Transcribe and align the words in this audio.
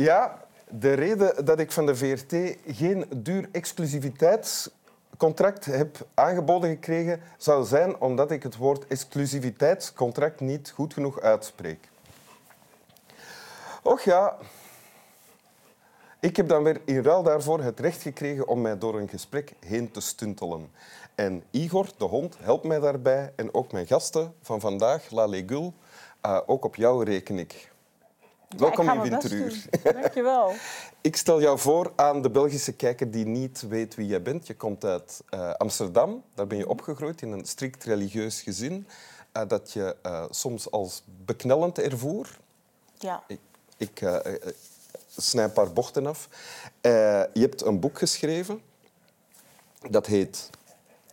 Ja, 0.00 0.38
de 0.68 0.92
reden 0.92 1.44
dat 1.44 1.58
ik 1.58 1.72
van 1.72 1.86
de 1.86 1.96
VRT 1.96 2.34
geen 2.66 3.04
duur 3.16 3.48
exclusiviteitscontract 3.52 5.64
heb 5.64 6.06
aangeboden 6.14 6.70
gekregen, 6.70 7.20
zou 7.36 7.64
zijn 7.64 8.00
omdat 8.00 8.30
ik 8.30 8.42
het 8.42 8.56
woord 8.56 8.86
exclusiviteitscontract 8.86 10.40
niet 10.40 10.70
goed 10.70 10.92
genoeg 10.92 11.20
uitspreek. 11.20 11.88
Och 13.82 14.00
ja, 14.00 14.36
ik 16.20 16.36
heb 16.36 16.48
dan 16.48 16.62
weer 16.62 16.80
in 16.84 17.02
ruil 17.02 17.22
daarvoor 17.22 17.62
het 17.62 17.80
recht 17.80 18.02
gekregen 18.02 18.48
om 18.48 18.60
mij 18.60 18.78
door 18.78 18.98
een 18.98 19.08
gesprek 19.08 19.52
heen 19.66 19.90
te 19.90 20.00
stuntelen. 20.00 20.70
En 21.14 21.42
Igor, 21.50 21.86
de 21.96 22.04
hond, 22.04 22.36
helpt 22.40 22.64
mij 22.64 22.80
daarbij. 22.80 23.32
En 23.36 23.54
ook 23.54 23.72
mijn 23.72 23.86
gasten 23.86 24.34
van 24.42 24.60
vandaag, 24.60 25.10
La 25.10 25.26
Legul, 25.26 25.74
uh, 26.26 26.40
ook 26.46 26.64
op 26.64 26.76
jou 26.76 27.04
reken 27.04 27.38
ik. 27.38 27.70
Welkom 28.56 28.90
in 28.90 29.00
Winteruur. 29.00 29.64
Dankjewel. 29.82 30.52
ik 31.00 31.16
stel 31.16 31.40
jou 31.40 31.58
voor 31.58 31.92
aan 31.96 32.22
de 32.22 32.30
Belgische 32.30 32.72
kijker 32.72 33.10
die 33.10 33.26
niet 33.26 33.64
weet 33.68 33.94
wie 33.94 34.06
jij 34.06 34.22
bent. 34.22 34.46
Je 34.46 34.54
komt 34.54 34.84
uit 34.84 35.22
uh, 35.30 35.50
Amsterdam. 35.50 36.22
Daar 36.34 36.46
ben 36.46 36.58
je 36.58 36.68
opgegroeid 36.68 37.22
in 37.22 37.32
een 37.32 37.46
strikt 37.46 37.84
religieus 37.84 38.40
gezin. 38.40 38.86
Uh, 39.36 39.42
dat 39.48 39.72
je 39.72 39.96
soms 40.30 40.70
als 40.70 41.02
beknellend 41.24 41.78
ervoer. 41.78 42.38
Ja. 42.98 43.22
Ik, 43.26 43.40
ik 43.76 44.02
snij 45.16 45.44
een 45.44 45.52
paar 45.52 45.72
bochten 45.72 46.06
af. 46.06 46.28
je 46.82 47.30
hebt 47.40 47.62
een 47.62 47.80
boek 47.80 47.98
geschreven. 47.98 48.62
Dat 49.90 50.06
heet 50.06 50.50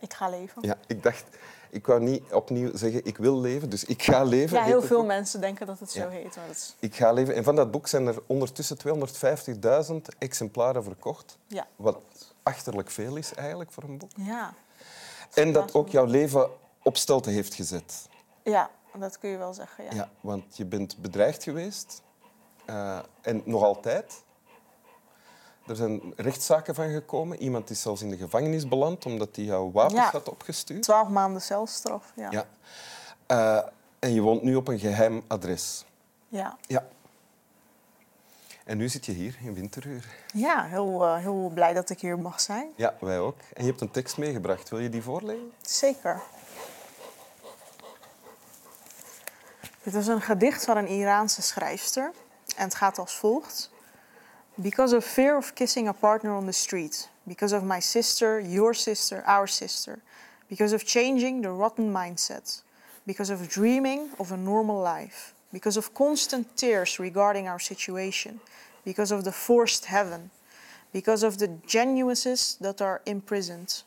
ik 0.00 0.14
ga 0.14 0.28
leven. 0.28 0.62
Ja, 0.62 0.76
ik 0.86 1.02
dacht, 1.02 1.24
ik 1.70 1.86
wou 1.86 2.00
niet 2.00 2.32
opnieuw 2.32 2.76
zeggen 2.76 3.04
ik 3.04 3.16
wil 3.16 3.40
leven, 3.40 3.70
dus 3.70 3.84
ik 3.84 4.02
ga 4.02 4.22
leven. 4.22 4.56
Ja, 4.56 4.64
heel 4.64 4.82
veel 4.82 5.04
mensen 5.04 5.40
denken 5.40 5.66
dat 5.66 5.80
het 5.80 5.90
zo 5.90 6.08
heet. 6.08 6.36
Maar 6.36 6.48
is... 6.50 6.76
Ik 6.78 6.94
ga 6.94 7.12
leven. 7.12 7.34
En 7.34 7.44
van 7.44 7.56
dat 7.56 7.70
boek 7.70 7.86
zijn 7.86 8.06
er 8.06 8.22
ondertussen 8.26 8.76
250.000 9.90 9.96
exemplaren 10.18 10.84
verkocht. 10.84 11.38
Ja. 11.46 11.66
Wat 11.76 11.98
achterlijk 12.42 12.90
veel 12.90 13.16
is 13.16 13.34
eigenlijk 13.34 13.72
voor 13.72 13.82
een 13.82 13.98
boek. 13.98 14.10
Ja. 14.16 14.54
En 15.34 15.52
dat 15.52 15.74
ook 15.74 15.88
jouw 15.88 16.04
leven 16.04 16.50
op 16.82 16.96
stelte 16.96 17.30
heeft 17.30 17.54
gezet. 17.54 18.08
Ja, 18.42 18.70
dat 18.98 19.18
kun 19.18 19.30
je 19.30 19.36
wel 19.36 19.54
zeggen. 19.54 19.84
Ja, 19.84 19.90
ja 19.94 20.10
want 20.20 20.56
je 20.56 20.64
bent 20.64 20.96
bedreigd 20.96 21.42
geweest. 21.42 22.02
Uh, 22.70 22.98
en 23.20 23.42
nog 23.44 23.62
altijd. 23.62 24.22
Er 25.68 25.76
zijn 25.76 26.12
rechtszaken 26.16 26.74
van 26.74 26.90
gekomen. 26.90 27.42
Iemand 27.42 27.70
is 27.70 27.82
zelfs 27.82 28.02
in 28.02 28.10
de 28.10 28.16
gevangenis 28.16 28.68
beland 28.68 29.06
omdat 29.06 29.36
hij 29.36 29.44
jouw 29.44 29.70
wapens 29.70 30.00
had 30.00 30.28
opgestuurd. 30.28 30.82
Twaalf 30.82 31.08
maanden 31.08 31.42
celstraf, 31.42 32.12
ja. 32.16 32.30
ja. 32.30 32.46
Uh, 33.30 33.68
en 33.98 34.12
je 34.12 34.20
woont 34.20 34.42
nu 34.42 34.54
op 34.54 34.68
een 34.68 34.78
geheim 34.78 35.22
adres. 35.26 35.84
Ja. 36.28 36.56
ja. 36.66 36.86
En 38.64 38.76
nu 38.76 38.88
zit 38.88 39.06
je 39.06 39.12
hier 39.12 39.38
in 39.40 39.54
Winteruur. 39.54 40.04
Ja, 40.34 40.64
heel, 40.64 41.04
uh, 41.04 41.16
heel 41.16 41.50
blij 41.54 41.72
dat 41.72 41.90
ik 41.90 42.00
hier 42.00 42.18
mag 42.18 42.40
zijn. 42.40 42.68
Ja, 42.76 42.94
wij 43.00 43.18
ook. 43.18 43.38
En 43.52 43.64
je 43.64 43.68
hebt 43.68 43.80
een 43.80 43.90
tekst 43.90 44.16
meegebracht. 44.16 44.68
Wil 44.68 44.78
je 44.78 44.88
die 44.88 45.02
voorlezen? 45.02 45.52
Zeker. 45.60 46.22
Dit 49.82 49.94
is 49.94 50.06
een 50.06 50.20
gedicht 50.20 50.64
van 50.64 50.76
een 50.76 50.88
Iraanse 50.88 51.42
schrijfster. 51.42 52.12
En 52.56 52.64
het 52.64 52.74
gaat 52.74 52.98
als 52.98 53.16
volgt. 53.16 53.70
Because 54.60 54.92
of 54.92 55.04
fear 55.04 55.36
of 55.36 55.54
kissing 55.54 55.86
a 55.86 55.92
partner 55.92 56.34
on 56.34 56.46
the 56.46 56.52
street, 56.52 57.08
because 57.28 57.52
of 57.52 57.62
my 57.62 57.78
sister, 57.78 58.40
your 58.40 58.74
sister, 58.74 59.22
our 59.24 59.46
sister, 59.46 60.00
because 60.48 60.72
of 60.72 60.84
changing 60.84 61.42
the 61.42 61.50
rotten 61.50 61.92
mindset, 61.92 62.62
because 63.06 63.30
of 63.30 63.48
dreaming 63.48 64.10
of 64.18 64.32
a 64.32 64.36
normal 64.36 64.80
life, 64.80 65.32
because 65.52 65.76
of 65.76 65.94
constant 65.94 66.56
tears 66.56 66.98
regarding 66.98 67.46
our 67.46 67.60
situation, 67.60 68.40
because 68.84 69.12
of 69.12 69.22
the 69.22 69.30
forced 69.30 69.84
heaven, 69.84 70.30
because 70.92 71.22
of 71.22 71.38
the 71.38 71.48
geniuses 71.66 72.56
that 72.60 72.82
are 72.82 73.00
imprisoned. 73.06 73.82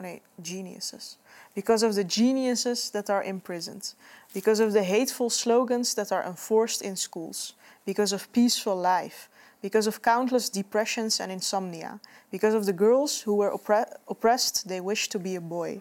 Nee, 0.00 0.22
geniuses. 0.40 1.18
Because 1.54 1.82
of 1.82 1.94
the 1.94 2.04
geniuses 2.04 2.90
that 2.90 3.10
are 3.10 3.22
imprisoned, 3.22 3.92
because 4.32 4.58
of 4.58 4.72
the 4.72 4.82
hateful 4.82 5.28
slogans 5.28 5.94
that 5.94 6.10
are 6.10 6.24
enforced 6.24 6.80
in 6.80 6.96
schools, 6.96 7.52
because 7.84 8.12
of 8.12 8.32
peaceful 8.32 8.76
life, 8.76 9.28
because 9.64 9.86
of 9.86 10.02
countless 10.02 10.50
depressions 10.50 11.20
and 11.20 11.32
insomnia, 11.32 11.98
because 12.30 12.52
of 12.52 12.66
the 12.66 12.72
girls 12.72 13.22
who 13.22 13.34
were 13.34 13.50
oppre 13.50 13.86
oppressed, 14.08 14.68
they 14.68 14.78
wished 14.78 15.10
to 15.10 15.18
be 15.18 15.36
a 15.36 15.40
boy. 15.40 15.80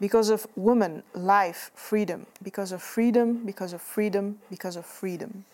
Because 0.00 0.30
of 0.30 0.46
woman, 0.56 1.02
life, 1.12 1.70
freedom. 1.74 2.26
Because 2.42 2.72
of 2.72 2.82
freedom, 2.82 3.44
because 3.44 3.74
of 3.74 3.82
freedom, 3.82 4.38
because 4.48 4.76
of 4.78 4.86
freedom. 4.86 5.44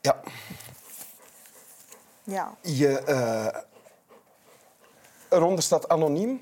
Ja. 0.00 0.16
Ja. 2.24 2.56
Je, 2.62 3.02
uh, 3.08 3.62
eronder 5.28 5.62
staat 5.62 5.88
anoniem. 5.88 6.40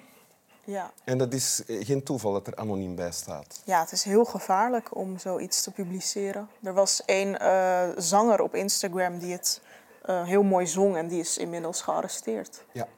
Ja. 0.65 0.91
En 1.05 1.19
dat 1.19 1.33
is 1.33 1.63
geen 1.67 2.03
toeval 2.03 2.33
dat 2.33 2.47
er 2.47 2.57
anoniem 2.57 2.95
bij 2.95 3.13
staat. 3.13 3.63
Ja, 3.65 3.81
het 3.81 3.93
is 3.93 4.03
heel 4.03 4.25
gevaarlijk 4.25 4.97
om 4.97 5.19
zoiets 5.19 5.63
te 5.63 5.71
publiceren. 5.71 6.49
Er 6.63 6.75
was 6.75 7.03
een 7.07 7.37
uh, 7.43 7.83
zanger 7.97 8.41
op 8.41 8.55
Instagram 8.55 9.19
die 9.19 9.33
het 9.33 9.61
uh, 10.07 10.25
heel 10.25 10.43
mooi 10.43 10.67
zong 10.67 10.97
en 10.97 11.09
die 11.09 11.21
is 11.21 11.39
inmiddels 11.39 11.83
gearresteerd. 11.83 12.65
Ja. 12.73 12.89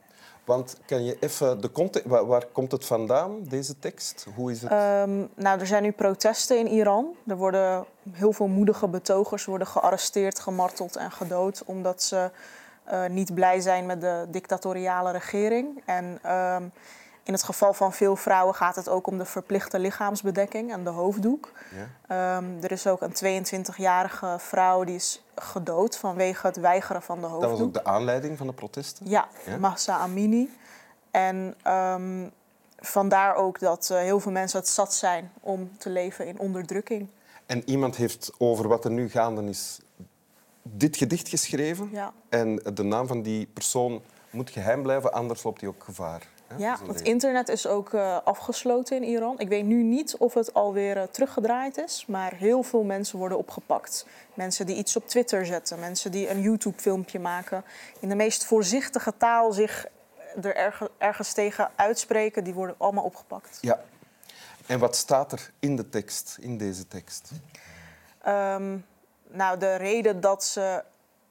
Want 0.44 0.76
kan 0.86 1.04
je 1.04 1.16
even 1.20 1.60
de 1.60 1.70
context, 1.70 2.08
waar, 2.08 2.26
waar, 2.26 2.46
komt 2.46 2.72
het 2.72 2.84
vandaan, 2.84 3.42
deze 3.42 3.78
tekst? 3.78 4.26
Hoe 4.34 4.50
is 4.50 4.62
het? 4.62 4.72
Um, 4.72 5.28
nou, 5.34 5.60
er 5.60 5.66
zijn 5.66 5.82
nu 5.82 5.92
protesten 5.92 6.58
in 6.58 6.66
Iran. 6.66 7.14
Er 7.26 7.36
worden 7.36 7.84
heel 8.12 8.32
veel 8.32 8.46
moedige 8.46 8.88
betogers 8.88 9.44
worden 9.44 9.66
gearresteerd, 9.66 10.38
gemarteld 10.38 10.96
en 10.96 11.10
gedood 11.10 11.62
omdat 11.64 12.02
ze 12.02 12.30
uh, 12.92 13.06
niet 13.06 13.34
blij 13.34 13.60
zijn 13.60 13.86
met 13.86 14.00
de 14.00 14.26
dictatoriale 14.28 15.10
regering. 15.10 15.82
En 15.84 16.32
um, 16.32 16.72
in 17.26 17.32
het 17.32 17.42
geval 17.42 17.74
van 17.74 17.92
veel 17.92 18.16
vrouwen 18.16 18.54
gaat 18.54 18.76
het 18.76 18.88
ook 18.88 19.06
om 19.06 19.18
de 19.18 19.24
verplichte 19.24 19.78
lichaamsbedekking 19.78 20.72
en 20.72 20.84
de 20.84 20.90
hoofddoek. 20.90 21.52
Ja. 22.08 22.36
Um, 22.36 22.58
er 22.62 22.72
is 22.72 22.86
ook 22.86 23.00
een 23.00 23.44
22-jarige 23.44 24.36
vrouw 24.38 24.84
die 24.84 24.94
is 24.94 25.22
gedood 25.34 25.96
vanwege 25.96 26.46
het 26.46 26.56
weigeren 26.56 27.02
van 27.02 27.20
de 27.20 27.26
hoofddoek. 27.26 27.50
Dat 27.50 27.58
was 27.58 27.66
ook 27.66 27.74
de 27.74 27.84
aanleiding 27.84 28.38
van 28.38 28.46
de 28.46 28.52
protesten? 28.52 29.08
Ja, 29.08 29.28
ja? 29.46 29.56
Mahsa 29.56 29.98
Amini. 29.98 30.56
En 31.10 31.54
um, 31.66 32.30
vandaar 32.78 33.34
ook 33.34 33.58
dat 33.58 33.88
uh, 33.92 33.98
heel 33.98 34.20
veel 34.20 34.32
mensen 34.32 34.58
het 34.58 34.68
zat 34.68 34.94
zijn 34.94 35.32
om 35.40 35.70
te 35.78 35.90
leven 35.90 36.26
in 36.26 36.38
onderdrukking. 36.38 37.08
En 37.46 37.68
iemand 37.68 37.96
heeft 37.96 38.32
over 38.38 38.68
wat 38.68 38.84
er 38.84 38.90
nu 38.90 39.10
gaande 39.10 39.44
is 39.44 39.78
dit 40.62 40.96
gedicht 40.96 41.28
geschreven. 41.28 41.88
Ja. 41.92 42.12
En 42.28 42.56
de 42.74 42.82
naam 42.82 43.06
van 43.06 43.22
die 43.22 43.46
persoon 43.46 44.02
moet 44.30 44.50
geheim 44.50 44.82
blijven, 44.82 45.12
anders 45.12 45.42
loopt 45.42 45.60
hij 45.60 45.70
ook 45.70 45.84
gevaar. 45.84 46.28
Ja, 46.56 46.78
het 46.86 47.00
internet 47.00 47.48
is 47.48 47.66
ook 47.66 47.92
uh, 47.92 48.18
afgesloten 48.24 48.96
in 48.96 49.04
Iran. 49.04 49.38
Ik 49.38 49.48
weet 49.48 49.64
nu 49.64 49.82
niet 49.82 50.16
of 50.16 50.34
het 50.34 50.54
alweer 50.54 50.96
uh, 50.96 51.02
teruggedraaid 51.02 51.78
is, 51.78 52.04
maar 52.06 52.34
heel 52.34 52.62
veel 52.62 52.82
mensen 52.82 53.18
worden 53.18 53.38
opgepakt. 53.38 54.06
Mensen 54.34 54.66
die 54.66 54.76
iets 54.76 54.96
op 54.96 55.08
Twitter 55.08 55.46
zetten, 55.46 55.80
mensen 55.80 56.10
die 56.10 56.30
een 56.30 56.40
YouTube-filmpje 56.40 57.18
maken, 57.18 57.64
in 58.00 58.08
de 58.08 58.14
meest 58.14 58.44
voorzichtige 58.44 59.16
taal 59.16 59.52
zich 59.52 59.86
er 60.42 60.56
erg, 60.56 60.88
ergens 60.98 61.32
tegen 61.32 61.70
uitspreken, 61.76 62.44
die 62.44 62.54
worden 62.54 62.74
allemaal 62.78 63.04
opgepakt. 63.04 63.58
Ja. 63.60 63.80
En 64.66 64.78
wat 64.78 64.96
staat 64.96 65.32
er 65.32 65.50
in 65.58 65.76
de 65.76 65.88
tekst, 65.88 66.36
in 66.40 66.58
deze 66.58 66.88
tekst? 66.88 67.30
Um, 68.28 68.84
nou, 69.28 69.58
de 69.58 69.74
reden 69.74 70.20
dat 70.20 70.44
ze 70.44 70.84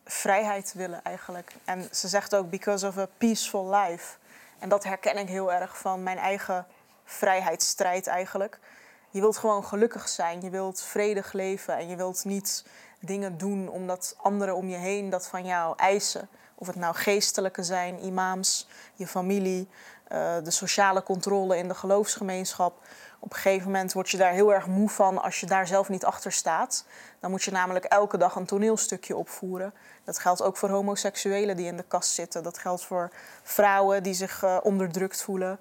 vrijheid 0.06 0.74
willen 0.74 1.04
eigenlijk. 1.04 1.56
En 1.66 1.88
ze 1.92 2.08
zegt 2.08 2.36
ook 2.36 2.50
because 2.50 2.88
of 2.88 2.98
a 2.98 3.08
peaceful 3.18 3.70
life. 3.76 4.16
En 4.60 4.70
dat 4.70 4.84
herken 4.84 5.18
ik 5.18 5.28
heel 5.28 5.54
erg 5.54 5.78
van 5.78 6.04
mijn 6.04 6.18
eigen 6.18 6.66
vrijheidsstrijd 7.04 8.08
eigenlijk. 8.08 8.60
Je 9.10 9.20
wilt 9.20 9.38
gewoon 9.38 9.66
gelukkig 9.66 10.08
zijn, 10.08 10.42
je 10.42 10.50
wilt 10.50 10.82
vredig 10.82 11.34
leven 11.34 11.78
en 11.78 11.88
je 11.88 11.96
wilt 11.96 12.26
niet 12.26 12.66
dingen 13.00 13.38
doen 13.38 13.70
omdat 13.70 14.16
anderen 14.18 14.56
om 14.56 14.70
je 14.70 14.78
heen 14.78 15.10
dat 15.10 15.28
van 15.28 15.46
jou 15.46 15.74
eisen. 15.78 16.30
Of 16.56 16.68
het 16.68 16.76
nou 16.76 16.96
geestelijke 16.96 17.64
zijn, 17.64 18.06
imams, 18.06 18.68
je 18.94 19.08
familie, 19.08 19.68
uh, 20.12 20.36
de 20.44 20.52
sociale 20.52 21.04
controle 21.04 21.58
in 21.58 21.68
de 21.68 21.76
geloofsgemeenschap. 21.76 22.80
Op 23.20 23.34
een 23.34 23.40
gegeven 23.40 23.66
moment 23.66 23.94
word 23.94 24.10
je 24.10 24.18
daar 24.18 24.32
heel 24.32 24.54
erg 24.54 24.68
moe 24.68 24.90
van 24.90 25.22
als 25.22 25.40
je 25.40 25.46
daar 25.46 25.68
zelf 25.68 25.90
niet 25.90 26.06
achter 26.06 26.32
staat. 26.32 26.86
Dan 27.20 27.32
moet 27.32 27.44
je 27.44 27.52
namelijk 27.52 27.86
elke 27.86 28.18
dag 28.18 28.36
een 28.36 28.46
toneelstukje 28.46 29.16
opvoeren. 29.16 29.74
Dat 30.04 30.20
geldt 30.20 30.42
ook 30.42 30.58
voor 30.58 30.70
homoseksuelen 30.70 31.56
die 31.56 31.66
in 31.66 31.78
de 31.78 31.86
kast 31.88 32.12
zitten. 32.12 32.44
Dat 32.44 32.58
geldt 32.58 32.84
voor 32.84 33.12
vrouwen 33.44 34.04
die 34.04 34.14
zich 34.14 34.44
uh, 34.44 34.58
onderdrukt 34.64 35.22
voelen. 35.22 35.60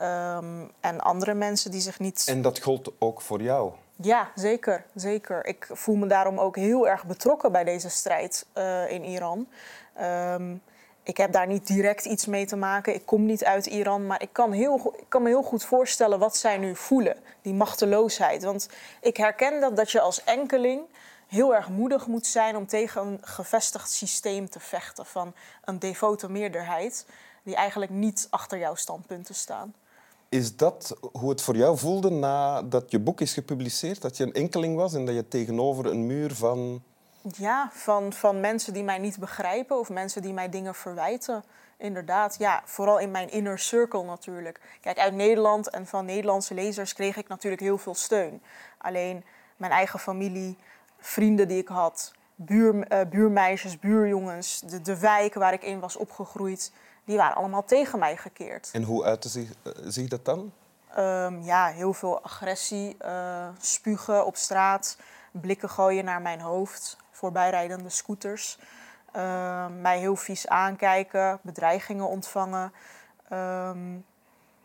Um, 0.00 0.70
en 0.80 1.00
andere 1.00 1.34
mensen 1.34 1.70
die 1.70 1.80
zich 1.80 1.98
niet. 1.98 2.24
En 2.26 2.42
dat 2.42 2.62
gold 2.62 2.92
ook 2.98 3.20
voor 3.20 3.42
jou? 3.42 3.72
Ja, 4.02 4.30
zeker. 4.34 4.84
zeker. 4.94 5.46
Ik 5.46 5.68
voel 5.72 5.96
me 5.96 6.06
daarom 6.06 6.38
ook 6.38 6.56
heel 6.56 6.88
erg 6.88 7.04
betrokken 7.04 7.52
bij 7.52 7.64
deze 7.64 7.90
strijd 7.90 8.46
uh, 8.54 8.90
in 8.90 9.04
Iran. 9.04 9.48
Um, 10.00 10.62
ik 11.02 11.16
heb 11.16 11.32
daar 11.32 11.46
niet 11.46 11.66
direct 11.66 12.04
iets 12.04 12.26
mee 12.26 12.46
te 12.46 12.56
maken. 12.56 12.94
Ik 12.94 13.06
kom 13.06 13.26
niet 13.26 13.44
uit 13.44 13.66
Iran, 13.66 14.06
maar 14.06 14.22
ik 14.22 14.32
kan, 14.32 14.52
heel, 14.52 14.94
ik 14.98 15.04
kan 15.08 15.22
me 15.22 15.28
heel 15.28 15.42
goed 15.42 15.64
voorstellen 15.64 16.18
wat 16.18 16.36
zij 16.36 16.58
nu 16.58 16.76
voelen. 16.76 17.16
Die 17.42 17.54
machteloosheid. 17.54 18.42
Want 18.42 18.68
ik 19.00 19.16
herken 19.16 19.60
dat, 19.60 19.76
dat 19.76 19.90
je 19.90 20.00
als 20.00 20.24
enkeling 20.24 20.82
heel 21.26 21.54
erg 21.54 21.68
moedig 21.68 22.06
moet 22.06 22.26
zijn 22.26 22.56
om 22.56 22.66
tegen 22.66 23.06
een 23.06 23.18
gevestigd 23.20 23.90
systeem 23.90 24.50
te 24.50 24.60
vechten 24.60 25.06
van 25.06 25.34
een 25.64 25.78
devote 25.78 26.30
meerderheid 26.30 27.06
die 27.42 27.54
eigenlijk 27.54 27.92
niet 27.92 28.26
achter 28.30 28.58
jouw 28.58 28.74
standpunten 28.74 29.34
staan. 29.34 29.74
Is 30.30 30.56
dat 30.56 30.96
hoe 31.12 31.30
het 31.30 31.42
voor 31.42 31.56
jou 31.56 31.78
voelde 31.78 32.10
nadat 32.10 32.90
je 32.90 32.98
boek 32.98 33.20
is 33.20 33.32
gepubliceerd? 33.32 34.00
Dat 34.00 34.16
je 34.16 34.24
een 34.24 34.32
enkeling 34.32 34.76
was 34.76 34.94
en 34.94 35.04
dat 35.04 35.14
je 35.14 35.28
tegenover 35.28 35.86
een 35.86 36.06
muur 36.06 36.34
van... 36.34 36.82
Ja, 37.22 37.70
van, 37.72 38.12
van 38.12 38.40
mensen 38.40 38.72
die 38.72 38.82
mij 38.82 38.98
niet 38.98 39.18
begrijpen 39.18 39.78
of 39.78 39.88
mensen 39.88 40.22
die 40.22 40.32
mij 40.32 40.48
dingen 40.48 40.74
verwijten. 40.74 41.44
Inderdaad, 41.76 42.36
ja, 42.38 42.62
vooral 42.64 42.98
in 42.98 43.10
mijn 43.10 43.30
inner 43.30 43.58
circle 43.58 44.04
natuurlijk. 44.04 44.60
Kijk, 44.80 44.98
uit 44.98 45.14
Nederland 45.14 45.70
en 45.70 45.86
van 45.86 46.04
Nederlandse 46.04 46.54
lezers 46.54 46.92
kreeg 46.92 47.16
ik 47.16 47.28
natuurlijk 47.28 47.62
heel 47.62 47.78
veel 47.78 47.94
steun. 47.94 48.42
Alleen 48.78 49.24
mijn 49.56 49.72
eigen 49.72 49.98
familie, 49.98 50.56
vrienden 50.98 51.48
die 51.48 51.58
ik 51.58 51.68
had, 51.68 52.12
buur, 52.34 52.92
uh, 52.92 53.00
buurmeisjes, 53.10 53.78
buurjongens, 53.78 54.60
de, 54.60 54.82
de 54.82 54.98
wijk 54.98 55.34
waar 55.34 55.52
ik 55.52 55.62
in 55.62 55.80
was 55.80 55.96
opgegroeid, 55.96 56.72
die 57.10 57.18
waren 57.18 57.36
allemaal 57.36 57.64
tegen 57.64 57.98
mij 57.98 58.16
gekeerd. 58.16 58.70
En 58.72 58.82
hoe 58.82 59.04
uitte 59.04 59.28
zich, 59.28 59.52
zich 59.84 60.08
dat 60.08 60.24
dan? 60.24 60.52
Um, 60.98 61.42
ja, 61.42 61.66
heel 61.66 61.92
veel 61.92 62.22
agressie, 62.22 62.96
uh, 63.04 63.48
spugen 63.60 64.26
op 64.26 64.36
straat, 64.36 64.96
blikken 65.30 65.68
gooien 65.68 66.04
naar 66.04 66.22
mijn 66.22 66.40
hoofd, 66.40 66.96
voorbijrijdende 67.10 67.88
scooters. 67.88 68.58
Uh, 69.16 69.66
mij 69.80 69.98
heel 69.98 70.16
vies 70.16 70.48
aankijken, 70.48 71.38
bedreigingen 71.42 72.08
ontvangen. 72.08 72.72
Um, 73.32 74.04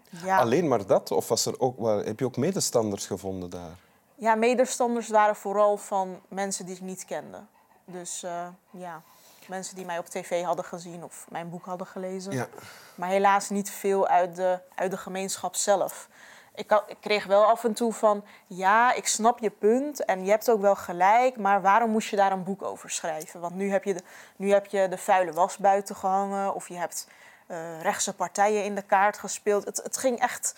ja. 0.10 0.38
Alleen 0.38 0.68
maar 0.68 0.86
dat? 0.86 1.12
Of 1.12 1.28
was 1.28 1.46
er 1.46 1.60
ook, 1.60 2.06
heb 2.06 2.20
je 2.20 2.26
ook 2.26 2.38
medestanders 2.38 3.06
gevonden 3.06 3.50
daar? 3.50 3.76
Ja, 4.16 4.36
medestanders 4.36 5.10
waren 5.10 5.36
vooral 5.36 5.78
van 5.78 6.22
mensen 6.28 6.66
die 6.66 6.76
ik 6.76 6.82
niet 6.82 7.06
kende. 7.06 7.40
Dus 7.86 8.24
uh, 8.24 8.48
ja, 8.72 9.02
mensen 9.48 9.76
die 9.76 9.86
mij 9.86 9.98
op 9.98 10.06
tv 10.06 10.44
hadden 10.44 10.66
gezien 10.66 11.04
of 11.04 11.26
mijn 11.30 11.50
boek 11.50 11.66
hadden 11.66 11.88
gelezen. 11.88 12.32
Ja. 12.32 12.48
Maar 12.96 13.10
helaas 13.10 13.50
niet 13.50 13.70
veel 13.70 14.08
uit 14.08 14.36
de, 14.36 14.60
uit 14.76 14.92
de 14.92 14.98
gemeenschap 14.98 15.56
zelf. 15.56 16.08
Ik, 16.56 16.70
had, 16.70 16.84
ik, 16.88 16.98
kreeg 17.00 17.26
wel 17.26 17.46
af 17.46 17.64
en 17.64 17.74
toe 17.74 17.94
van, 17.94 18.24
ja, 18.48 18.94
ik 18.94 19.08
snap 19.08 19.40
je 19.40 19.50
punt 19.50 20.06
en 20.06 20.26
je 20.26 20.30
hebt 20.32 20.50
ook 20.50 20.62
wel 20.62 20.76
gelijk, 20.76 21.38
maar 21.38 21.62
waarom 21.62 21.90
moest 21.90 22.10
je 22.10 22.16
daar 22.16 22.32
een 22.32 22.44
boek 22.44 22.64
over 22.64 22.90
schrijven? 22.90 23.40
Want 23.40 23.56
nu 23.56 23.72
heb 23.72 23.84
je 23.84 23.94
de, 23.94 24.04
nu 24.36 24.52
heb 24.52 24.66
je 24.66 24.88
de 24.88 24.98
vuile 24.98 25.32
was 25.32 25.58
buiten 25.58 25.96
gehangen 25.96 26.54
of 26.54 26.68
je 26.68 26.78
hebt 26.78 27.08
uh, 27.48 27.82
rechtse 27.82 28.14
partijen 28.14 28.64
in 28.64 28.76
de 28.76 28.82
kaart 28.82 29.18
gespeeld. 29.18 29.66
Het, 29.66 29.80
het 29.84 29.98
ging 29.98 30.20
echt 30.20 30.56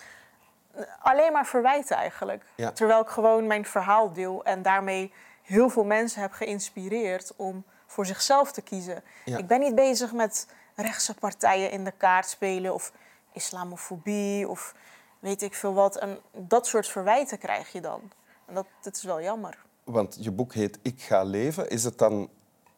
alleen 1.00 1.32
maar 1.32 1.46
verwijten 1.46 1.98
eigenlijk. 1.98 2.44
Ja. 2.56 2.72
Terwijl 2.72 3.02
ik 3.02 3.08
gewoon 3.08 3.48
mijn 3.48 3.66
verhaal 3.66 4.14
deel 4.14 4.44
en 4.44 4.62
daarmee 4.62 5.14
heel 5.44 5.70
veel 5.70 5.84
mensen 5.84 6.22
heb 6.22 6.32
geïnspireerd 6.32 7.34
om 7.36 7.66
voor 7.88 8.06
zichzelf 8.06 8.52
te 8.52 8.62
kiezen. 8.62 9.04
Ja. 9.26 9.38
Ik 9.38 9.48
ben 9.48 9.60
niet 9.60 9.76
bezig 9.76 10.14
met 10.14 10.48
rechtse 10.76 11.14
partijen 11.14 11.72
in 11.72 11.84
de 11.84 11.92
kaart 11.92 12.30
spelen 12.30 12.74
of 12.74 12.92
islamofobie 13.34 14.48
of 14.48 14.76
weet 15.20 15.42
ik 15.42 15.54
veel 15.54 15.74
wat. 15.74 15.98
En 15.98 16.20
dat 16.32 16.68
soort 16.68 16.88
verwijten 16.88 17.38
krijg 17.38 17.72
je 17.72 17.82
dan. 17.82 18.02
En 18.46 18.54
dat, 18.54 18.66
dat 18.82 18.96
is 18.96 19.04
wel 19.04 19.22
jammer. 19.22 19.66
Want 19.84 20.18
je 20.20 20.32
boek 20.32 20.54
heet 20.54 20.80
Ik 20.82 21.02
ga 21.02 21.24
leven. 21.24 21.70
Is 21.70 21.84
het 21.84 21.98
dan 21.98 22.30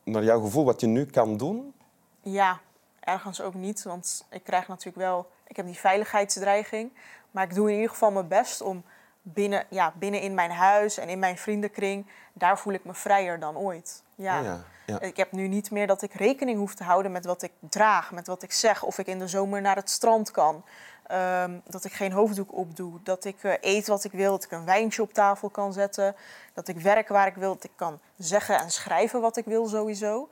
naar 0.03 0.23
jouw 0.23 0.41
gevoel 0.41 0.65
wat 0.65 0.81
je 0.81 0.87
nu 0.87 1.05
kan 1.05 1.37
doen? 1.37 1.73
Ja, 2.21 2.59
ergens 2.99 3.41
ook 3.41 3.53
niet. 3.53 3.83
Want 3.83 4.25
ik 4.29 4.43
krijg 4.43 4.67
natuurlijk 4.67 4.97
wel... 4.97 5.29
Ik 5.47 5.55
heb 5.55 5.65
die 5.65 5.77
veiligheidsdreiging. 5.77 6.91
Maar 7.31 7.43
ik 7.43 7.53
doe 7.53 7.67
in 7.69 7.75
ieder 7.75 7.89
geval 7.89 8.11
mijn 8.11 8.27
best 8.27 8.61
om 8.61 8.83
binnen, 9.21 9.65
ja, 9.69 9.93
binnen 9.97 10.21
in 10.21 10.33
mijn 10.33 10.51
huis 10.51 10.97
en 10.97 11.09
in 11.09 11.19
mijn 11.19 11.37
vriendenkring... 11.37 12.05
daar 12.33 12.59
voel 12.59 12.73
ik 12.73 12.83
me 12.83 12.93
vrijer 12.93 13.39
dan 13.39 13.57
ooit. 13.57 14.03
Ja. 14.19 14.39
ja, 14.39 14.63
ja. 14.85 14.99
Ik 14.99 15.17
heb 15.17 15.31
nu 15.31 15.47
niet 15.47 15.71
meer 15.71 15.87
dat 15.87 16.01
ik 16.01 16.13
rekening 16.13 16.57
hoef 16.57 16.75
te 16.75 16.83
houden 16.83 17.11
met 17.11 17.25
wat 17.25 17.41
ik 17.41 17.51
draag, 17.59 18.11
met 18.11 18.27
wat 18.27 18.43
ik 18.43 18.51
zeg. 18.51 18.83
Of 18.83 18.97
ik 18.97 19.07
in 19.07 19.19
de 19.19 19.27
zomer 19.27 19.61
naar 19.61 19.75
het 19.75 19.89
strand 19.89 20.31
kan. 20.31 20.63
Um, 21.11 21.61
dat 21.65 21.85
ik 21.85 21.91
geen 21.91 22.11
hoofddoek 22.11 22.53
opdoe. 22.53 22.99
Dat 23.03 23.25
ik 23.25 23.43
uh, 23.43 23.53
eet 23.61 23.87
wat 23.87 24.03
ik 24.03 24.11
wil. 24.11 24.31
Dat 24.31 24.43
ik 24.43 24.51
een 24.51 24.65
wijntje 24.65 25.01
op 25.01 25.13
tafel 25.13 25.49
kan 25.49 25.73
zetten. 25.73 26.15
Dat 26.53 26.67
ik 26.67 26.79
werk 26.79 27.07
waar 27.07 27.27
ik 27.27 27.35
wil. 27.35 27.53
Dat 27.53 27.63
ik 27.63 27.71
kan 27.75 27.99
zeggen 28.17 28.59
en 28.59 28.71
schrijven 28.71 29.21
wat 29.21 29.37
ik 29.37 29.45
wil 29.45 29.67
sowieso. 29.67 30.29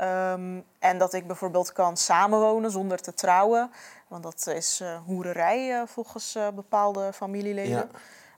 Um, 0.00 0.64
en 0.78 0.98
dat 0.98 1.12
ik 1.12 1.26
bijvoorbeeld 1.26 1.72
kan 1.72 1.96
samenwonen 1.96 2.70
zonder 2.70 2.98
te 2.98 3.14
trouwen. 3.14 3.70
Want 4.08 4.22
dat 4.22 4.46
is 4.46 4.80
uh, 4.82 4.98
hoererij 5.06 5.68
uh, 5.68 5.82
volgens 5.86 6.38
bepaalde 6.54 7.12
familieleden. 7.12 7.70
Ja. 7.70 7.86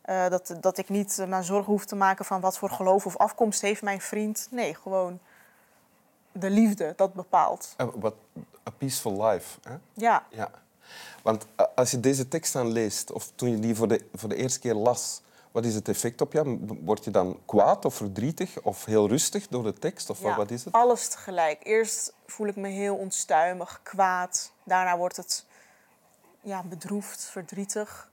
Dat, 0.05 0.55
dat 0.61 0.79
ik 0.79 0.89
niet 0.89 1.25
maar 1.29 1.45
zorgen 1.45 1.73
hoef 1.73 1.85
te 1.85 1.97
maken 1.97 2.25
van 2.25 2.41
wat 2.41 2.59
voor 2.59 2.71
geloof 2.71 3.07
of 3.07 3.17
afkomst 3.17 3.61
heeft 3.61 3.83
mijn 3.83 4.01
vriend. 4.01 4.49
Nee, 4.51 4.75
gewoon 4.75 5.19
de 6.33 6.51
liefde, 6.51 6.93
dat 6.97 7.15
bepaalt. 7.15 7.75
Wat 7.95 8.15
a 8.69 8.71
peaceful 8.79 9.25
life. 9.27 9.59
Hè? 9.63 9.77
Ja. 9.93 10.27
ja. 10.31 10.51
Want 11.23 11.47
als 11.75 11.91
je 11.91 12.01
deze 12.01 12.29
tekst 12.29 12.53
dan 12.53 12.73
leest, 12.73 13.13
of 13.13 13.31
toen 13.35 13.51
je 13.51 13.59
die 13.59 13.75
voor 13.75 13.89
de, 13.89 14.07
voor 14.15 14.29
de 14.29 14.37
eerste 14.37 14.59
keer 14.59 14.75
las, 14.75 15.23
wat 15.51 15.65
is 15.65 15.75
het 15.75 15.89
effect 15.89 16.21
op 16.21 16.33
jou? 16.33 16.59
Word 16.85 17.05
je 17.05 17.11
dan 17.11 17.41
kwaad 17.47 17.85
of 17.85 17.95
verdrietig 17.95 18.61
of 18.63 18.85
heel 18.85 19.09
rustig 19.09 19.49
door 19.49 19.63
de 19.63 19.73
tekst? 19.73 20.11
Of 20.11 20.21
ja, 20.21 20.37
wat 20.37 20.51
is 20.51 20.65
het? 20.65 20.75
alles 20.75 21.09
tegelijk. 21.09 21.61
Eerst 21.63 22.15
voel 22.27 22.47
ik 22.47 22.57
me 22.57 22.69
heel 22.69 22.97
onstuimig, 22.97 23.81
kwaad. 23.83 24.53
Daarna 24.65 24.97
wordt 24.97 25.17
het 25.17 25.47
ja, 26.41 26.63
bedroefd, 26.63 27.25
verdrietig. 27.25 28.11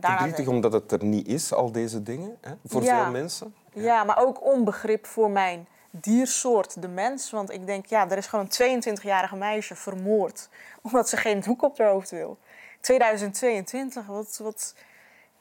Verdrietig 0.00 0.48
omdat 0.48 0.72
het 0.72 0.92
er 0.92 1.04
niet 1.04 1.26
is, 1.26 1.52
al 1.52 1.72
deze 1.72 2.02
dingen, 2.02 2.36
hè? 2.40 2.52
voor 2.64 2.82
ja. 2.82 3.02
veel 3.02 3.12
mensen? 3.12 3.54
Ja. 3.72 3.82
ja, 3.82 4.04
maar 4.04 4.18
ook 4.18 4.44
onbegrip 4.44 5.06
voor 5.06 5.30
mijn 5.30 5.66
diersoort, 5.90 6.82
de 6.82 6.88
mens. 6.88 7.30
Want 7.30 7.50
ik 7.50 7.66
denk, 7.66 7.86
ja, 7.86 8.10
er 8.10 8.16
is 8.16 8.26
gewoon 8.26 8.48
een 8.58 8.82
22-jarige 8.82 9.36
meisje 9.36 9.74
vermoord 9.74 10.48
omdat 10.82 11.08
ze 11.08 11.16
geen 11.16 11.40
doek 11.40 11.62
op 11.62 11.78
haar 11.78 11.90
hoofd 11.90 12.10
wil. 12.10 12.38
2022, 12.80 14.06
wat, 14.06 14.40
wat, 14.42 14.74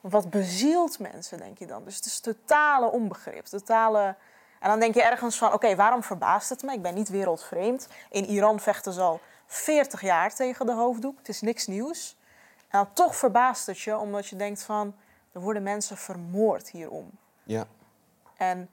wat 0.01 0.29
bezielt 0.29 0.99
mensen, 0.99 1.37
denk 1.37 1.57
je 1.57 1.65
dan? 1.65 1.83
Dus 1.83 1.95
het 1.95 2.05
is 2.05 2.19
totale 2.19 2.91
onbegrip, 2.91 3.45
totale... 3.45 4.15
En 4.59 4.71
dan 4.71 4.79
denk 4.79 4.93
je 4.93 5.03
ergens 5.03 5.37
van, 5.37 5.53
oké, 5.53 5.75
waarom 5.75 6.03
verbaast 6.03 6.49
het 6.49 6.63
me? 6.63 6.73
Ik 6.73 6.81
ben 6.81 6.93
niet 6.93 7.09
wereldvreemd. 7.09 7.87
In 8.09 8.25
Iran 8.25 8.59
vechten 8.59 8.93
ze 8.93 9.01
al 9.01 9.19
40 9.45 10.01
jaar 10.01 10.35
tegen 10.35 10.65
de 10.65 10.71
hoofddoek. 10.71 11.17
Het 11.17 11.29
is 11.29 11.41
niks 11.41 11.67
nieuws. 11.67 12.17
Dan 12.75 12.93
toch 12.93 13.15
verbaast 13.15 13.65
het 13.65 13.79
je, 13.79 13.97
omdat 13.97 14.27
je 14.27 14.35
denkt 14.35 14.63
van... 14.63 14.95
er 15.31 15.41
worden 15.41 15.63
mensen 15.63 15.97
vermoord 15.97 16.69
hierom. 16.69 17.11
Ja. 17.43 17.67
En 18.37 18.69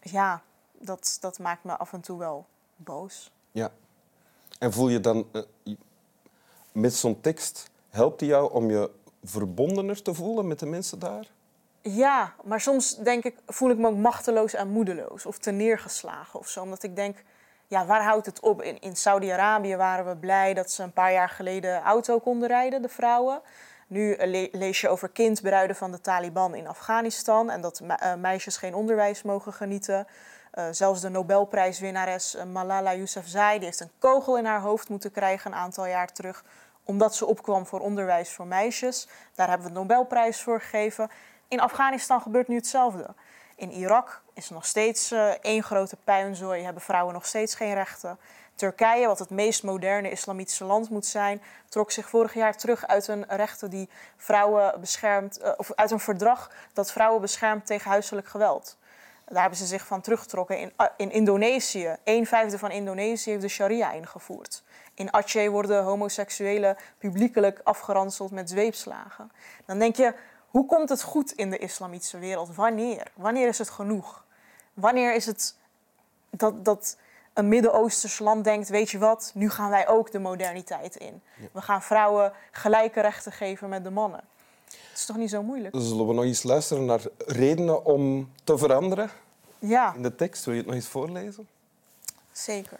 ja, 0.00 0.42
dat, 0.72 1.18
dat 1.20 1.38
maakt 1.38 1.64
me 1.64 1.76
af 1.76 1.92
en 1.92 2.00
toe 2.00 2.18
wel 2.18 2.46
boos. 2.76 3.32
Ja. 3.50 3.70
En 4.58 4.72
voel 4.72 4.88
je 4.88 5.00
dan... 5.00 5.28
Uh, 5.32 5.76
met 6.72 6.94
zo'n 6.94 7.20
tekst, 7.20 7.70
helpt 7.88 8.18
die 8.18 8.28
jou 8.28 8.52
om 8.52 8.70
je 8.70 8.90
verbondener 9.22 10.02
te 10.02 10.14
voelen 10.14 10.46
met 10.46 10.58
de 10.58 10.66
mensen 10.66 10.98
daar? 10.98 11.26
Ja, 11.80 12.34
maar 12.44 12.60
soms 12.60 12.96
denk 12.96 13.24
ik, 13.24 13.36
voel 13.46 13.70
ik 13.70 13.78
me 13.78 13.88
ook 13.88 13.96
machteloos 13.96 14.54
en 14.54 14.68
moedeloos 14.68 15.26
of 15.26 15.38
te 15.38 15.50
neergeslagen 15.50 16.38
of 16.38 16.48
zo. 16.48 16.62
Omdat 16.62 16.82
ik 16.82 16.96
denk, 16.96 17.24
ja, 17.68 17.86
waar 17.86 18.02
houdt 18.02 18.26
het 18.26 18.40
op? 18.40 18.62
In, 18.62 18.80
in 18.80 18.96
Saudi-Arabië 18.96 19.76
waren 19.76 20.06
we 20.06 20.16
blij 20.16 20.54
dat 20.54 20.70
ze 20.70 20.82
een 20.82 20.92
paar 20.92 21.12
jaar 21.12 21.28
geleden 21.28 21.82
auto 21.82 22.18
konden 22.18 22.48
rijden, 22.48 22.82
de 22.82 22.88
vrouwen. 22.88 23.40
Nu 23.86 24.12
eh, 24.12 24.48
lees 24.52 24.80
je 24.80 24.88
over 24.88 25.08
kindbruiden 25.08 25.76
van 25.76 25.90
de 25.90 26.00
Taliban 26.00 26.54
in 26.54 26.68
Afghanistan 26.68 27.50
en 27.50 27.60
dat 27.60 27.80
eh, 27.80 28.14
meisjes 28.14 28.56
geen 28.56 28.74
onderwijs 28.74 29.22
mogen 29.22 29.52
genieten. 29.52 30.06
Uh, 30.54 30.64
zelfs 30.70 31.00
de 31.00 31.08
Nobelprijswinnares 31.08 32.36
Malala 32.52 32.94
Yousafzai 32.94 33.56
die 33.56 33.66
heeft 33.66 33.80
een 33.80 33.90
kogel 33.98 34.38
in 34.38 34.44
haar 34.44 34.60
hoofd 34.60 34.88
moeten 34.88 35.12
krijgen 35.12 35.52
een 35.52 35.58
aantal 35.58 35.86
jaar 35.86 36.12
terug 36.12 36.44
omdat 36.88 37.14
ze 37.14 37.26
opkwam 37.26 37.66
voor 37.66 37.80
onderwijs 37.80 38.30
voor 38.30 38.46
meisjes. 38.46 39.08
Daar 39.34 39.48
hebben 39.48 39.66
we 39.66 39.72
de 39.72 39.78
Nobelprijs 39.78 40.42
voor 40.42 40.60
gegeven. 40.60 41.10
In 41.48 41.60
Afghanistan 41.60 42.20
gebeurt 42.20 42.48
nu 42.48 42.56
hetzelfde. 42.56 43.14
In 43.58 43.70
Irak 43.70 44.22
is 44.34 44.50
nog 44.50 44.66
steeds 44.66 45.12
uh, 45.12 45.28
één 45.28 45.62
grote 45.62 45.96
puinzooi, 46.04 46.62
hebben 46.62 46.82
vrouwen 46.82 47.14
nog 47.14 47.26
steeds 47.26 47.54
geen 47.54 47.74
rechten. 47.74 48.18
Turkije, 48.54 49.06
wat 49.06 49.18
het 49.18 49.30
meest 49.30 49.62
moderne 49.62 50.10
islamitische 50.10 50.64
land 50.64 50.90
moet 50.90 51.06
zijn, 51.06 51.42
trok 51.68 51.90
zich 51.90 52.08
vorig 52.08 52.34
jaar 52.34 52.56
terug 52.56 52.86
uit 52.86 53.08
een 53.08 53.24
rechten 53.28 53.70
die 53.70 53.88
vrouwen 54.16 54.80
beschermt, 54.80 55.40
uh, 55.42 55.52
of 55.56 55.72
uit 55.74 55.90
een 55.90 56.00
verdrag 56.00 56.50
dat 56.72 56.92
vrouwen 56.92 57.20
beschermt 57.20 57.66
tegen 57.66 57.90
huiselijk 57.90 58.28
geweld. 58.28 58.78
Daar 59.24 59.40
hebben 59.40 59.58
ze 59.58 59.66
zich 59.66 59.86
van 59.86 60.00
teruggetrokken. 60.00 60.58
In, 60.58 60.72
uh, 60.80 60.86
in 60.96 61.10
Indonesië, 61.10 61.96
een 62.04 62.26
vijfde 62.26 62.58
van 62.58 62.70
Indonesië 62.70 63.30
heeft 63.30 63.42
de 63.42 63.48
sharia 63.48 63.92
ingevoerd. 63.92 64.62
In 64.94 65.12
Aceh 65.12 65.50
worden 65.50 65.84
homoseksuelen 65.84 66.76
publiekelijk 66.98 67.60
afgeranseld 67.64 68.30
met 68.30 68.50
zweepslagen. 68.50 69.32
Dan 69.66 69.78
denk 69.78 69.96
je, 69.96 70.14
hoe 70.48 70.66
komt 70.66 70.88
het 70.88 71.02
goed 71.02 71.32
in 71.32 71.50
de 71.50 71.58
islamitische 71.58 72.18
wereld? 72.18 72.54
Wanneer? 72.54 73.10
Wanneer 73.14 73.48
is 73.48 73.58
het 73.58 73.70
genoeg? 73.70 74.24
Wanneer 74.74 75.14
is 75.14 75.26
het 75.26 75.56
dat, 76.30 76.64
dat 76.64 76.96
een 77.32 77.48
Midden-Oosters 77.48 78.18
land 78.18 78.44
denkt: 78.44 78.68
weet 78.68 78.90
je 78.90 78.98
wat, 78.98 79.30
nu 79.34 79.50
gaan 79.50 79.70
wij 79.70 79.88
ook 79.88 80.10
de 80.10 80.18
moderniteit 80.18 80.96
in. 80.96 81.22
We 81.52 81.60
gaan 81.60 81.82
vrouwen 81.82 82.32
gelijke 82.50 83.00
rechten 83.00 83.32
geven 83.32 83.68
met 83.68 83.84
de 83.84 83.90
mannen. 83.90 84.20
Het 84.64 84.98
is 84.98 85.04
toch 85.04 85.16
niet 85.16 85.30
zo 85.30 85.42
moeilijk? 85.42 85.74
Zullen 85.78 86.06
we 86.06 86.12
nog 86.12 86.24
eens 86.24 86.42
luisteren 86.42 86.84
naar 86.84 87.00
redenen 87.26 87.84
om 87.84 88.32
te 88.44 88.58
veranderen? 88.58 89.10
Ja, 89.58 89.94
in 89.94 90.02
de 90.02 90.14
tekst. 90.14 90.44
Wil 90.44 90.54
je 90.54 90.60
het 90.60 90.68
nog 90.68 90.78
eens 90.78 90.88
voorlezen? 90.88 91.48
zeker. 92.32 92.78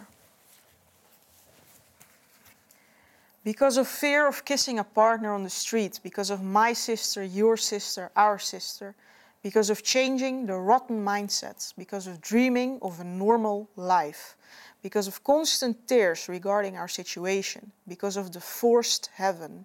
Because 3.48 3.78
of 3.78 3.88
fear 3.88 4.28
of 4.28 4.44
kissing 4.44 4.78
a 4.78 4.84
partner 4.84 5.32
on 5.32 5.42
the 5.42 5.48
street, 5.48 6.00
because 6.02 6.28
of 6.28 6.42
my 6.42 6.74
sister, 6.74 7.24
your 7.24 7.56
sister, 7.56 8.10
our 8.14 8.38
sister, 8.38 8.94
because 9.42 9.70
of 9.70 9.82
changing 9.82 10.44
the 10.44 10.54
rotten 10.54 11.02
mindsets, 11.02 11.72
because 11.74 12.06
of 12.06 12.20
dreaming 12.20 12.78
of 12.82 13.00
a 13.00 13.04
normal 13.04 13.66
life, 13.74 14.36
because 14.82 15.08
of 15.08 15.24
constant 15.24 15.88
tears 15.88 16.28
regarding 16.28 16.76
our 16.76 16.88
situation, 16.88 17.72
because 17.88 18.18
of 18.18 18.32
the 18.34 18.40
forced 18.40 19.08
heaven, 19.14 19.64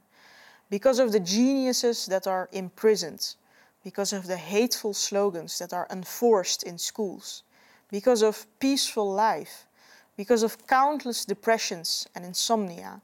because 0.69 0.97
of 0.97 1.11
the 1.11 1.19
geniuses 1.19 2.05
that 2.05 2.25
are 2.25 2.47
imprisoned, 2.53 3.35
because 3.83 4.13
of 4.13 4.27
the 4.27 4.37
hateful 4.37 4.93
slogans 4.93 5.59
that 5.59 5.73
are 5.73 5.87
enforced 5.91 6.63
in 6.63 6.77
schools, 6.77 7.43
because 7.91 8.23
of 8.23 8.45
peaceful 8.61 9.11
life, 9.11 9.67
because 10.15 10.41
of 10.41 10.67
countless 10.67 11.25
depressions 11.25 12.07
and 12.15 12.23
insomnia, 12.23 13.01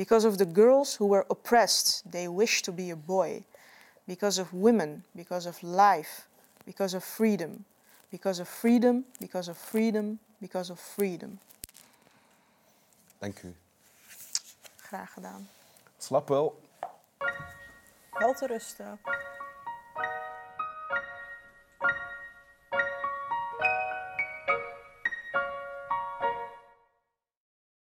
because 0.00 0.24
of 0.24 0.38
the 0.38 0.46
girls 0.46 0.94
who 0.94 1.04
were 1.04 1.26
oppressed, 1.28 2.10
they 2.10 2.26
wish 2.26 2.62
to 2.62 2.72
be 2.72 2.88
a 2.88 2.96
boy, 2.96 3.44
because 4.06 4.38
of 4.38 4.50
women, 4.50 5.04
because 5.14 5.44
of 5.44 5.62
life, 5.62 6.26
because 6.64 6.94
of 6.94 7.04
freedom, 7.04 7.66
because 8.10 8.40
of 8.40 8.48
freedom, 8.48 9.04
because 9.20 9.46
of 9.48 9.58
freedom, 9.58 10.18
because 10.40 10.70
of 10.70 10.80
freedom. 10.80 11.38
Dank 13.18 13.42
u. 13.42 13.54
Graag 14.88 15.10
gedaan. 15.10 15.48
Slap 15.98 16.28
wel. 16.28 16.60
Wel 18.10 18.34
te 18.34 18.46
rusten. 18.46 18.98